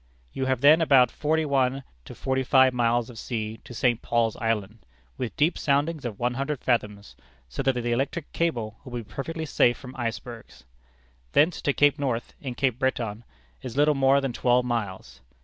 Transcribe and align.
You 0.33 0.47
have 0.47 0.61
then 0.61 0.81
about 0.81 1.11
forty 1.11 1.45
one 1.45 1.83
to 2.05 2.15
forty 2.15 2.41
five 2.41 2.73
miles 2.73 3.11
of 3.11 3.19
sea 3.19 3.59
to 3.63 3.71
St. 3.71 4.01
Paul's 4.01 4.35
Island, 4.37 4.79
with 5.15 5.37
deep 5.37 5.59
soundings 5.59 6.05
of 6.05 6.17
one 6.19 6.33
hundred 6.33 6.61
fathoms, 6.63 7.15
so 7.47 7.61
that 7.61 7.73
the 7.75 7.91
electric 7.91 8.31
cable 8.33 8.79
will 8.83 8.93
be 8.97 9.03
perfectly 9.03 9.45
safe 9.45 9.77
from 9.77 9.95
icebergs. 9.95 10.63
Thence 11.33 11.61
to 11.61 11.73
Cape 11.73 11.99
North, 11.99 12.33
in 12.41 12.55
Cape 12.55 12.79
Breton, 12.79 13.23
is 13.61 13.77
little 13.77 13.93
more 13.93 14.19
than 14.21 14.33
twelve 14.33 14.65
miles. 14.65 15.21